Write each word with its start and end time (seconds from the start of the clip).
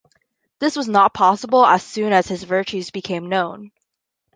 This 0.57 0.75
was 0.75 0.87
not 0.87 1.13
possible, 1.13 1.63
as 1.63 1.83
soon 1.83 2.11
his 2.11 2.41
virtues 2.41 2.89
became 2.89 3.29
known. 3.29 3.71